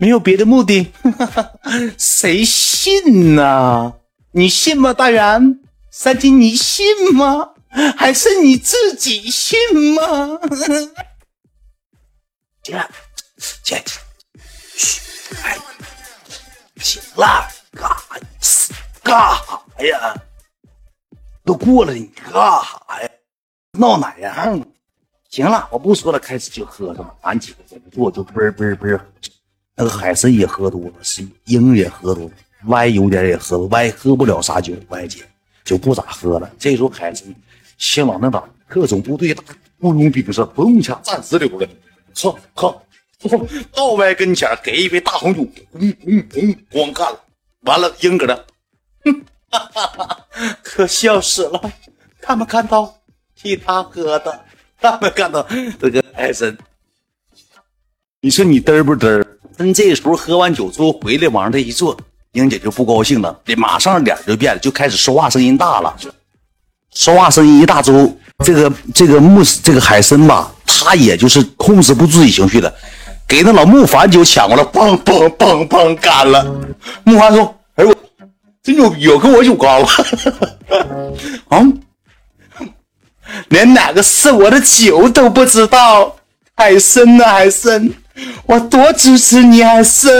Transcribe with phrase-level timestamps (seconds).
[0.00, 0.90] 没有别的目的。
[1.98, 3.92] 谁信呢？
[4.32, 5.60] 你信吗，大元？
[5.90, 7.50] 三金，你信吗？
[7.98, 9.58] 还是你自己信
[9.94, 10.40] 吗？
[12.64, 12.82] 姐，
[13.62, 13.84] 姐，
[14.74, 15.02] 嘘，
[15.44, 15.58] 哎，
[16.78, 17.86] 行了，干
[18.40, 20.14] 啥干啥呀？
[21.44, 23.10] 都过了，你干啥呀？
[23.72, 24.64] 闹哪样？
[25.28, 27.14] 行了，我不说了，开始就喝着吧。
[27.20, 28.98] 俺几个在这坐，就啵啵啵。
[29.80, 32.30] 那个海参也喝多了，是英也喝多了
[32.66, 35.24] 歪有点也喝歪喝不了啥酒歪姐
[35.64, 36.50] 就不咋喝了。
[36.58, 37.34] 这时候海参，
[37.78, 39.42] 先往那打特种部队大
[39.80, 41.66] 雇佣兵是不用枪战死流了，
[42.14, 42.82] 靠靠，
[43.72, 45.40] 到歪跟前给一杯大红酒，
[45.72, 47.18] 咣咣咣咣干了。
[47.60, 48.34] 完了，英搁那，
[49.04, 50.26] 哼，哈哈哈，
[50.62, 51.72] 可笑死了。
[52.20, 53.00] 看没看到
[53.34, 54.44] 替他喝的？
[54.78, 55.42] 看没看到
[55.80, 56.58] 这个海参？
[58.20, 59.24] 你说你嘚不嘚？
[59.60, 61.94] 等这时候喝完酒之后回来，往这一坐，
[62.32, 65.94] 英姐就不高兴了，马上脸就变了，就开始说话声音大了。
[66.94, 68.10] 说话声音一大之后，
[68.42, 72.72] 这个这个木这个海参吧，他也就是控制不住自己情绪了，
[73.28, 76.42] 给那老木凡酒抢过来，嘣嘣嘣嘣干了。
[77.04, 77.94] 木凡说：“哎呦，
[78.62, 79.86] 真牛逼，跟我酒高了。
[81.48, 81.60] 啊，
[83.50, 86.16] 连哪个是我的酒都不知道，
[86.56, 87.90] 海参呢，海参。”
[88.46, 90.10] 我多支持你，海参！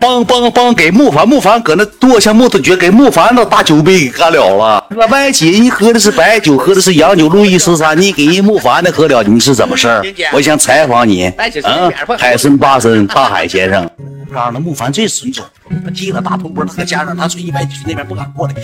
[0.00, 4.86] 帮帮帮，给木凡，木凡搁那剁下木头橛，给木凡那大酒杯给干了了。
[4.90, 10.02] 那外姐人喝的是白酒，喝的是洋酒，路易十三，你给人木凡的喝了，你是怎么事儿？
[10.32, 11.32] 我想采访你，
[11.62, 13.88] 嗯，海参八参， 大海先生。
[14.32, 15.44] 刚那木凡最损种，
[15.84, 18.54] 他踢了大头波，他加上他说一百九那边不敢过来。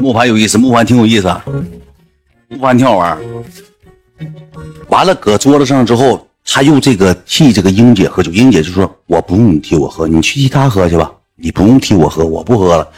[0.00, 1.32] 木凡有意思，木凡挺有意思，
[2.48, 3.16] 木凡挺好玩。
[4.90, 8.30] 完了，搁桌子上之后，他又这个替这个英姐喝酒。
[8.32, 11.10] 英姐就说：“我不用你替我喝，你去替他喝去吧。
[11.36, 12.88] 你不用替我喝，我不喝了。”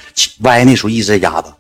[0.40, 1.52] 歪那时候一直在家子，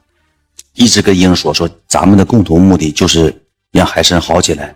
[0.74, 3.34] 一直跟英说：“说咱们的共同目的就是
[3.72, 4.74] 让海参好起来，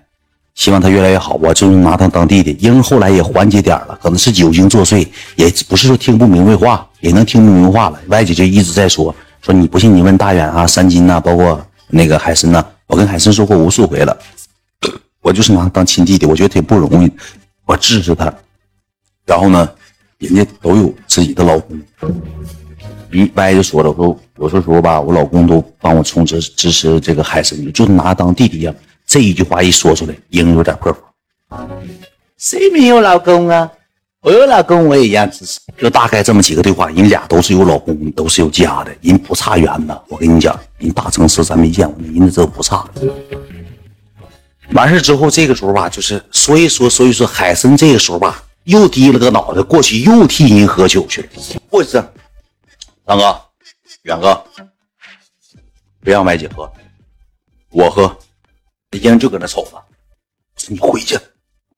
[0.54, 1.38] 希望他越来越好。
[1.42, 7.98] 我就拿他当弟弟。”英后来也缓解点了，可能是酒精作祟，也不是说听不明白话，也能听明白话了。
[8.08, 12.62] 歪姐就一直在说：“说你不信，你问大远啊、三金呐，包括那个海参呐。
[12.86, 14.16] 我跟海参说过无数回了。”
[15.26, 17.10] 我就是拿他当亲弟弟，我觉得挺不容易，
[17.64, 18.32] 我支持他。
[19.24, 19.68] 然后呢，
[20.18, 21.76] 人家都有自己的老公。
[23.10, 28.72] 一歪就说了，我说有时候吧，我老公都帮我充值支持这个海参，就拿他当弟弟一样。
[29.04, 30.96] 这一句话一说出来，英有点破
[31.48, 31.68] 防。
[32.38, 33.68] 谁没有老公啊？
[34.20, 35.58] 我有老公，我也一样支持。
[35.76, 40.02] 就大概这么几个对话，人俩都是有老公，都是有家的，人不差缘的。
[40.06, 42.88] 我跟你讲，人大城市咱没见过，人家这不差。
[44.72, 51.28] 完事之后，这个时候吧，就是所以说，所以说海参这个时候吧，又低了个脑袋过去，又替人喝酒去了。
[51.70, 52.02] 过去，
[53.04, 53.40] 大哥、
[54.02, 54.44] 远哥，
[56.00, 56.70] 别让麦姐喝，
[57.70, 58.16] 我喝。
[58.92, 59.84] 英就搁那瞅着，
[60.68, 61.18] 你回去，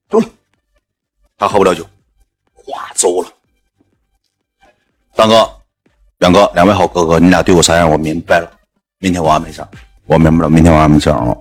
[0.09, 0.26] 走了。
[1.37, 1.84] 他喝不了酒，
[2.53, 3.28] 哗走了。
[5.16, 5.50] 大哥、
[6.20, 8.49] 远哥，两位好哥哥，你俩对我啥样，我明白了。
[8.99, 9.69] 明天我安排上，
[10.06, 10.50] 我明白了。
[10.50, 11.37] 明天我安排上啊。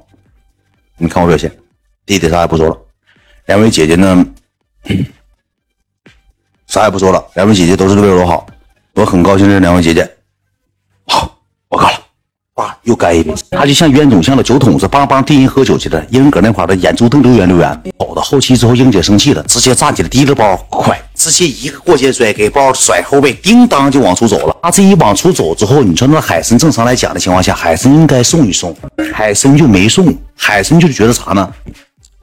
[0.98, 1.52] 你看我表现，
[2.06, 2.78] 弟弟啥也不说了，
[3.46, 4.26] 两位姐姐呢，
[6.66, 7.24] 啥也不说了。
[7.36, 8.48] 两位姐姐都是为我好，
[8.94, 10.17] 我很高兴认识两位姐姐。
[12.88, 13.32] 又干一杯。
[13.52, 16.04] 他就像冤种，像个酒桶子，梆梆替人喝酒去了。
[16.10, 17.84] 英搁那块的眼珠瞪溜圆溜圆。
[18.00, 24.56] 走到后期之后，英姐生气了，直接站起来提着包，快，直接一个过肩摔，给包甩后背，叮当就往出走了。
[24.64, 28.76] 他这一往出走之后，你说那海参正常来讲的情况下，海参应该送一送，
[29.14, 30.16] 海参就没送。
[30.36, 31.50] 海参就是觉得啥呢？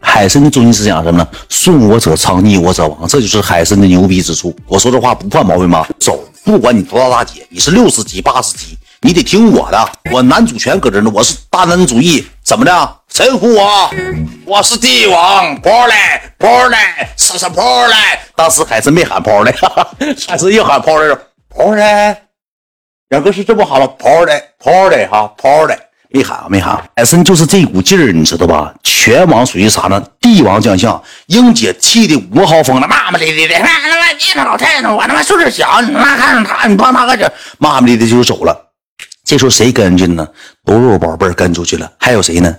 [0.00, 1.26] 海参的中心思想是什么呢？
[1.48, 4.54] 顺我者昌，逆我者亡，这就是海参的牛逼之处。
[4.66, 5.88] 我说这话不犯毛病吧？
[5.98, 8.73] 走，不管你多大大姐，你是六十级、八十级，
[9.04, 9.92] 你得听我的。
[10.10, 12.26] 我男主权搁这呢，我是大男子主义。
[12.42, 12.96] 怎么的？
[13.10, 13.90] 称呼我，
[14.46, 15.54] 我是帝王。
[15.60, 18.18] 跑来，跑来，啥啥跑来？
[18.34, 19.52] 当时海参没喊跑来，
[20.26, 21.14] 海参一喊跑来，
[21.54, 22.18] 跑来。
[23.10, 23.86] 两个是这么喊吗？
[23.98, 25.76] 跑来，跑来，哈，Pole，。
[26.08, 26.82] 没喊啊，没喊。
[26.96, 28.72] 海参就是这股劲儿，你知道吧？
[28.82, 30.02] 全网属于啥呢？
[30.18, 31.02] 帝王将相。
[31.26, 38.70] 英姐气的五号疯了，骂骂咧咧的，他妈你他老太太，我他妈岁数小，你他妈看上他，你帮他个劲，骂骂咧咧就走了。
[39.24, 40.28] 这时候谁跟进呢？
[40.64, 42.54] 多肉宝贝跟出去了，还有谁呢？